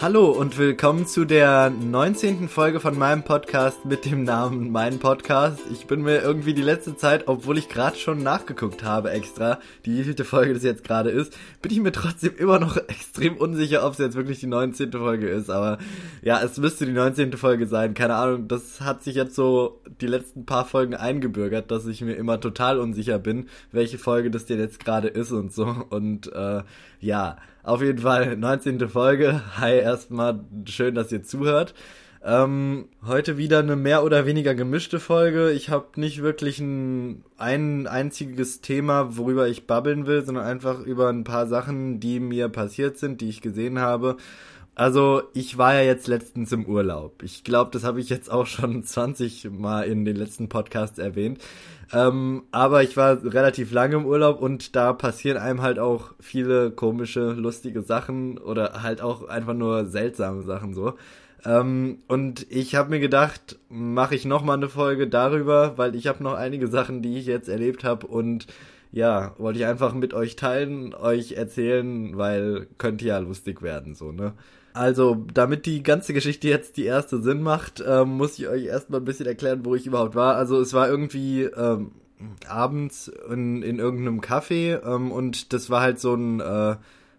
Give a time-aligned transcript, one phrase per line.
[0.00, 2.48] Hallo und willkommen zu der 19.
[2.48, 5.58] Folge von meinem Podcast mit dem Namen Mein Podcast.
[5.72, 9.98] Ich bin mir irgendwie die letzte Zeit, obwohl ich gerade schon nachgeguckt habe extra, die
[9.98, 13.94] wievielte Folge das jetzt gerade ist, bin ich mir trotzdem immer noch extrem unsicher, ob
[13.94, 14.92] es jetzt wirklich die 19.
[14.92, 15.50] Folge ist.
[15.50, 15.78] Aber
[16.22, 17.32] ja, es müsste die 19.
[17.32, 17.94] Folge sein.
[17.94, 22.14] Keine Ahnung, das hat sich jetzt so die letzten paar Folgen eingebürgert, dass ich mir
[22.14, 25.66] immer total unsicher bin, welche Folge das denn jetzt gerade ist und so.
[25.90, 26.62] Und äh,
[27.00, 27.36] ja,
[27.68, 28.88] auf jeden Fall 19.
[28.88, 29.42] Folge.
[29.58, 31.74] Hi erstmal, schön, dass ihr zuhört.
[32.24, 35.50] Ähm, heute wieder eine mehr oder weniger gemischte Folge.
[35.52, 41.10] Ich habe nicht wirklich ein, ein einziges Thema, worüber ich babbeln will, sondern einfach über
[41.10, 44.16] ein paar Sachen, die mir passiert sind, die ich gesehen habe.
[44.78, 47.24] Also, ich war ja jetzt letztens im Urlaub.
[47.24, 51.40] Ich glaube, das habe ich jetzt auch schon 20 Mal in den letzten Podcasts erwähnt.
[51.92, 56.70] Ähm, aber ich war relativ lange im Urlaub und da passieren einem halt auch viele
[56.70, 60.94] komische, lustige Sachen oder halt auch einfach nur seltsame Sachen so.
[61.44, 66.06] Ähm, und ich habe mir gedacht, mache ich noch mal eine Folge darüber, weil ich
[66.06, 68.46] habe noch einige Sachen, die ich jetzt erlebt habe und
[68.92, 74.12] ja, wollte ich einfach mit euch teilen, euch erzählen, weil könnte ja lustig werden so,
[74.12, 74.34] ne?
[74.78, 79.00] Also, damit die ganze Geschichte jetzt die erste Sinn macht, ähm, muss ich euch erstmal
[79.00, 80.36] ein bisschen erklären, wo ich überhaupt war.
[80.36, 81.90] Also, es war irgendwie ähm,
[82.46, 86.76] abends in, in irgendeinem Café ähm, und das war halt so ein äh,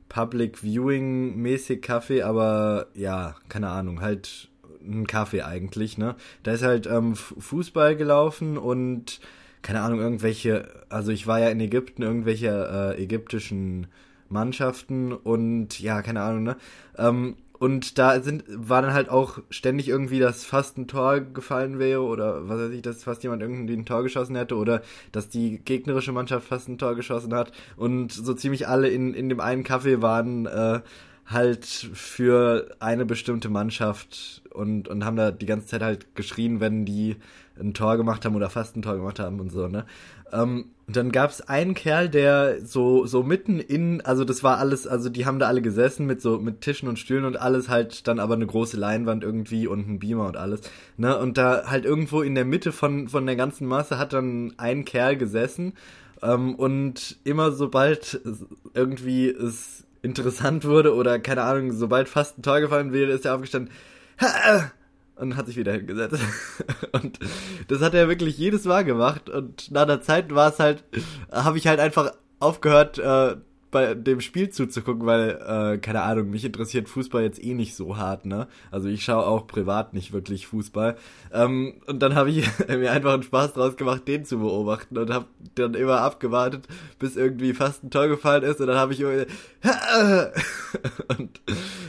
[0.07, 4.47] Public Viewing mäßig Café, aber ja, keine Ahnung, halt
[4.81, 6.15] ein Café eigentlich, ne?
[6.43, 9.19] Da ist halt ähm, Fußball gelaufen und
[9.63, 13.87] keine Ahnung, irgendwelche, also ich war ja in Ägypten, irgendwelche äh, ägyptischen
[14.29, 16.55] Mannschaften und ja, keine Ahnung, ne?
[16.97, 21.77] Ähm, und da sind, war dann halt auch ständig irgendwie, dass fast ein Tor gefallen
[21.77, 25.27] wäre oder was weiß ich, dass fast jemand irgendwie ein Tor geschossen hätte oder dass
[25.27, 27.51] die gegnerische Mannschaft fast ein Tor geschossen hat.
[27.75, 30.79] Und so ziemlich alle in, in dem einen Kaffee waren äh,
[31.29, 36.85] halt für eine bestimmte Mannschaft und, und haben da die ganze Zeit halt geschrien, wenn
[36.85, 37.17] die
[37.59, 39.85] ein Tor gemacht haben oder fast ein Tor gemacht haben und so, ne?
[40.31, 44.87] Ähm, und dann gab's einen Kerl, der so so mitten in, also das war alles,
[44.87, 48.07] also die haben da alle gesessen mit so mit Tischen und Stühlen und alles halt
[48.07, 50.61] dann aber eine große Leinwand irgendwie und ein Beamer und alles,
[50.97, 51.17] ne?
[51.17, 54.83] Und da halt irgendwo in der Mitte von von der ganzen Masse hat dann ein
[54.83, 55.73] Kerl gesessen
[56.23, 58.19] ähm, und immer sobald
[58.73, 63.35] irgendwie es interessant wurde oder keine Ahnung, sobald fast ein Tor gefallen wäre, ist er
[63.35, 63.73] aufgestanden
[65.15, 66.19] und hat sich wieder hingesetzt.
[66.91, 67.19] und
[67.67, 70.83] das hat er wirklich jedes Mal gemacht und nach der Zeit war es halt,
[71.31, 73.35] habe ich halt einfach aufgehört, äh,
[73.71, 77.97] bei dem Spiel zuzugucken, weil, äh, keine Ahnung, mich interessiert Fußball jetzt eh nicht so
[77.97, 78.47] hart, ne?
[78.71, 80.97] Also ich schaue auch privat nicht wirklich Fußball.
[81.31, 85.13] Ähm, und dann habe ich mir einfach einen Spaß draus gemacht, den zu beobachten und
[85.13, 85.25] habe
[85.55, 89.11] dann immer abgewartet, bis irgendwie fast ein Tor gefallen ist und dann habe ich immer
[91.17, 91.41] und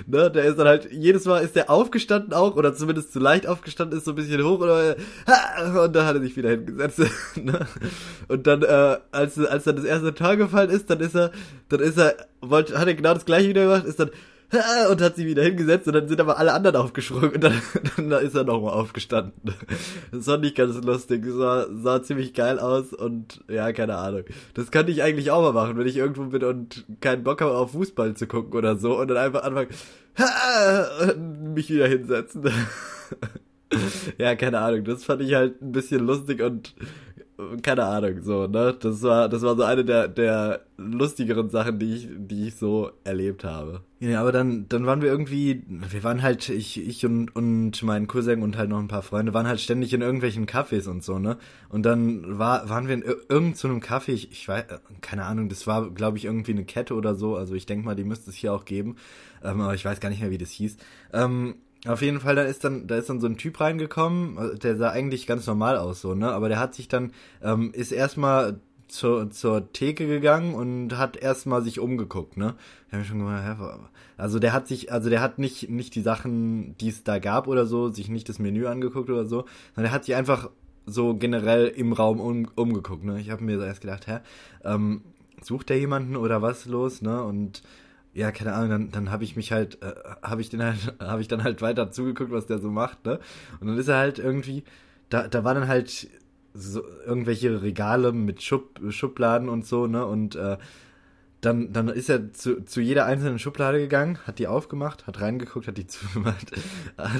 [0.06, 3.46] ne, der ist dann halt, jedes Mal ist der aufgestanden auch, oder zumindest zu leicht
[3.46, 4.96] aufgestanden, ist so ein bisschen hoch oder
[5.84, 7.00] und dann hat er sich wieder hingesetzt.
[7.36, 7.66] ne?
[8.28, 11.30] Und dann, äh, als, als dann das erste Tor gefallen ist, dann ist er
[11.70, 14.10] dann ist er, wollte, hat er genau das gleiche wieder gemacht, ist dann
[14.90, 17.62] und hat sie wieder hingesetzt und dann sind aber alle anderen aufgesprungen und dann,
[17.96, 19.54] dann ist er nochmal aufgestanden.
[20.10, 24.24] Das war nicht ganz lustig, das sah, sah ziemlich geil aus und ja, keine Ahnung.
[24.54, 27.56] Das könnte ich eigentlich auch mal machen, wenn ich irgendwo bin und keinen Bock habe
[27.56, 29.70] auf Fußball zu gucken oder so und dann einfach anfangen
[31.00, 32.50] und mich wieder hinsetzen.
[34.18, 36.74] ja, keine Ahnung, das fand ich halt ein bisschen lustig und
[37.62, 38.76] keine Ahnung, so, ne?
[38.78, 42.90] Das war, das war so eine der, der lustigeren Sachen, die ich, die ich so
[43.04, 43.82] erlebt habe.
[44.00, 48.06] Ja, aber dann, dann waren wir irgendwie, wir waren halt, ich, ich und, und mein
[48.06, 51.18] Cousin und halt noch ein paar Freunde waren halt ständig in irgendwelchen Cafés und so,
[51.18, 51.36] ne?
[51.68, 54.64] Und dann war, waren wir in irgendeinem so Café, ich, ich weiß,
[55.00, 57.96] keine Ahnung, das war, glaube ich, irgendwie eine Kette oder so, also ich denke mal,
[57.96, 58.96] die müsste es hier auch geben,
[59.44, 60.76] ähm, aber ich weiß gar nicht mehr, wie das hieß.
[61.12, 61.56] Ähm,
[61.86, 64.76] auf jeden Fall, da ist dann, da ist dann so ein Typ reingekommen, äh, der
[64.76, 66.30] sah eigentlich ganz normal aus, so, ne?
[66.30, 71.62] Aber der hat sich dann, ähm, ist erstmal zur, zur Theke gegangen und hat erstmal
[71.62, 72.54] sich umgeguckt, ne?
[72.88, 73.58] Ich hab schon gedacht,
[74.18, 77.46] also der hat sich, also der hat nicht, nicht die Sachen, die es da gab
[77.46, 80.50] oder so, sich nicht das Menü angeguckt oder so, sondern der hat sich einfach
[80.86, 83.20] so generell im Raum um, umgeguckt, ne?
[83.20, 84.18] Ich habe mir erst gedacht, hä,
[84.64, 85.02] ähm,
[85.40, 87.22] sucht der jemanden oder was los, ne?
[87.22, 87.62] Und
[88.12, 91.20] ja, keine Ahnung, dann, dann habe ich mich halt, äh, habe ich den halt, habe
[91.20, 93.20] ich dann halt weiter zugeguckt, was der so macht, ne?
[93.60, 94.64] Und dann ist er halt irgendwie,
[95.08, 96.08] da, da war dann halt
[96.52, 100.04] so irgendwelche Regale mit Schub, Schubladen und so, ne?
[100.04, 100.58] Und äh,
[101.40, 105.66] dann, dann ist er zu, zu jeder einzelnen Schublade gegangen, hat die aufgemacht, hat reingeguckt,
[105.66, 106.52] hat die zugemacht.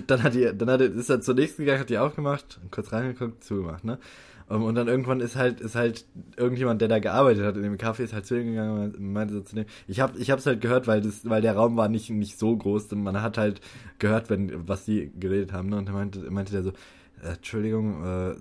[0.06, 2.92] Dann hat die, dann hat er, ist er zur nächsten gegangen, hat die aufgemacht, kurz
[2.92, 3.98] reingeguckt, zugemacht, ne?
[4.48, 6.06] Und dann irgendwann ist halt, ist halt
[6.36, 9.32] irgendjemand, der da gearbeitet hat in dem Café, ist halt zu ihm gegangen und meinte
[9.32, 11.88] so zu dem, ich hab, ich hab's halt gehört, weil das, weil der Raum war
[11.88, 13.60] nicht, nicht so groß und man hat halt
[14.00, 15.76] gehört, wenn, was die geredet haben, ne?
[15.76, 16.70] Und dann meinte, meinte der so,
[17.22, 18.34] äh, Entschuldigung, äh,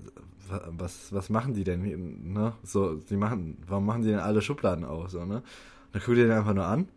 [0.50, 2.34] was, was machen die denn?
[2.34, 2.54] Ne?
[2.64, 5.10] So, sie machen, warum machen sie denn alle Schubladen auf?
[5.10, 5.44] So, ne?
[5.92, 6.88] Dann guckt er den einfach nur an,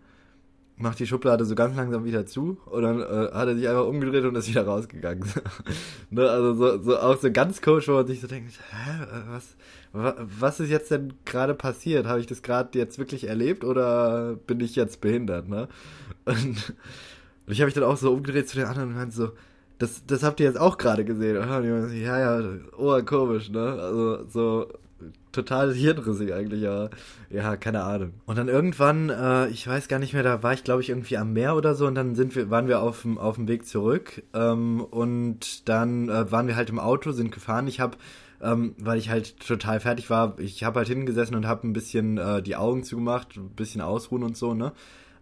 [0.77, 3.87] macht die Schublade so ganz langsam wieder zu und dann äh, hat er sich einfach
[3.87, 5.25] umgedreht und ist wieder rausgegangen.
[6.11, 6.29] ne?
[6.29, 9.57] Also so, so auch so ganz komisch, wo man sich so denkt, hä, was,
[9.93, 12.07] was ist jetzt denn gerade passiert?
[12.07, 15.49] Habe ich das gerade jetzt wirklich erlebt oder bin ich jetzt behindert?
[15.49, 15.69] Ne?
[16.25, 19.33] Und, und ich habe mich dann auch so umgedreht zu den anderen und meinte so,
[19.83, 21.61] das, das habt ihr jetzt auch gerade gesehen, oder?
[21.93, 23.61] Ja, ja, oh, komisch, ne?
[23.61, 24.69] Also so
[25.33, 26.91] total hirnrissig eigentlich, aber
[27.31, 28.13] ja, keine Ahnung.
[28.25, 31.17] Und dann irgendwann, äh, ich weiß gar nicht mehr, da war ich glaube ich irgendwie
[31.17, 33.67] am Meer oder so und dann sind wir, waren wir auf dem auf dem Weg
[33.67, 37.67] zurück ähm, und dann äh, waren wir halt im Auto, sind gefahren.
[37.67, 37.97] Ich habe
[38.41, 40.39] ähm, weil ich halt total fertig war.
[40.39, 44.23] Ich habe halt hingesessen und habe ein bisschen äh, die Augen zugemacht, ein bisschen ausruhen
[44.23, 44.73] und so, ne?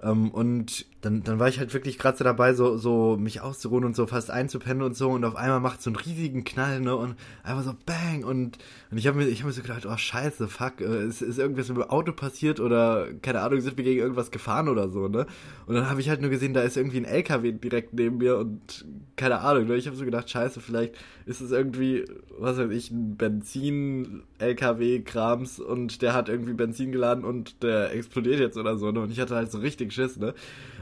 [0.03, 3.85] Ähm, und dann, dann war ich halt wirklich gerade so dabei, so, so mich auszuruhen
[3.85, 5.11] und so fast einzupennen und so.
[5.11, 6.95] Und auf einmal macht so einen riesigen Knall, ne?
[6.97, 8.25] Und einfach so bang.
[8.25, 8.59] Und,
[8.91, 11.69] und ich habe mir, hab mir so gedacht, oh scheiße, fuck, äh, ist, ist irgendwas
[11.69, 15.27] mit dem Auto passiert oder, keine Ahnung, sind wir gegen irgendwas gefahren oder so, ne?
[15.67, 18.39] Und dann habe ich halt nur gesehen, da ist irgendwie ein LKW direkt neben mir
[18.39, 18.85] und
[19.17, 19.77] keine Ahnung, ne?
[19.77, 20.95] Ich habe so gedacht, scheiße, vielleicht
[21.27, 22.05] ist es irgendwie,
[22.39, 28.57] was weiß ich, ein Benzin-LKW-Krams und der hat irgendwie Benzin geladen und der explodiert jetzt
[28.57, 29.01] oder so, ne?
[29.01, 30.35] Und ich hatte halt so richtig Schiss, ne?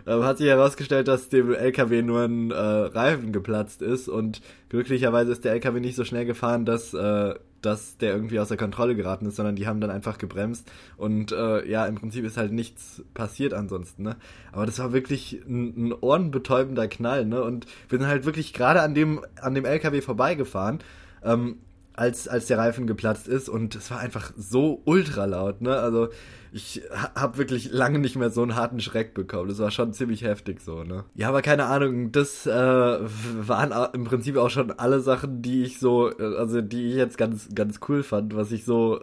[0.06, 5.32] Ähm, hat sich herausgestellt, dass dem LKW nur ein äh, Reifen geplatzt ist und glücklicherweise
[5.32, 9.26] ist der LKW nicht so schnell gefahren, dass, äh, dass der irgendwie außer Kontrolle geraten
[9.26, 13.02] ist, sondern die haben dann einfach gebremst und äh, ja, im Prinzip ist halt nichts
[13.14, 14.16] passiert ansonsten, ne?
[14.52, 17.42] Aber das war wirklich ein, ein ohrenbetäubender Knall, ne?
[17.42, 20.78] Und wir sind halt wirklich gerade an dem, an dem LKW vorbeigefahren.
[21.22, 21.56] Ähm,
[21.98, 25.76] als, als der Reifen geplatzt ist und es war einfach so ultra laut, ne?
[25.76, 26.08] Also
[26.52, 26.82] ich
[27.14, 29.48] habe wirklich lange nicht mehr so einen harten Schreck bekommen.
[29.48, 31.04] Das war schon ziemlich heftig so, ne?
[31.14, 35.78] Ja, aber keine Ahnung, das äh, waren im Prinzip auch schon alle Sachen, die ich
[35.80, 39.00] so, äh, also die ich jetzt ganz, ganz cool fand, was ich so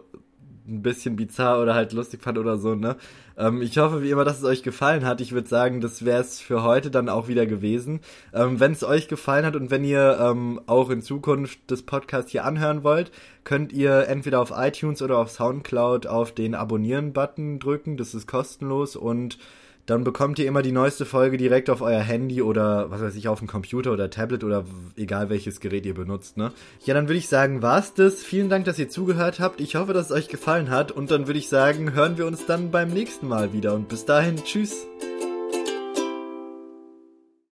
[0.68, 2.96] ein bisschen bizarr oder halt lustig fand oder so, ne?
[3.38, 5.20] Ähm, ich hoffe wie immer, dass es euch gefallen hat.
[5.20, 8.00] Ich würde sagen, das wäre es für heute dann auch wieder gewesen.
[8.32, 12.30] Ähm, wenn es euch gefallen hat und wenn ihr ähm, auch in Zukunft das Podcast
[12.30, 13.10] hier anhören wollt,
[13.44, 17.96] könnt ihr entweder auf iTunes oder auf Soundcloud auf den Abonnieren-Button drücken.
[17.96, 19.38] Das ist kostenlos und
[19.86, 23.28] dann bekommt ihr immer die neueste Folge direkt auf euer Handy oder was weiß ich,
[23.28, 24.64] auf dem Computer oder Tablet oder
[24.96, 26.52] egal welches Gerät ihr benutzt, ne?
[26.84, 28.22] Ja, dann würde ich sagen, war's das.
[28.22, 29.60] Vielen Dank, dass ihr zugehört habt.
[29.60, 32.46] Ich hoffe, dass es euch gefallen hat und dann würde ich sagen, hören wir uns
[32.46, 34.86] dann beim nächsten Mal wieder und bis dahin, tschüss.